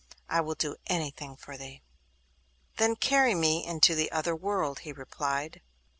[0.27, 1.83] I will do anything for thee.'
[2.77, 5.61] 'Then carry me into the other world,' he replied.